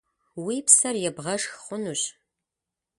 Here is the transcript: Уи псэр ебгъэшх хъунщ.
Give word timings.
Уи 0.43 0.57
псэр 0.65 0.95
ебгъэшх 1.09 1.53
хъунщ. 1.63 2.01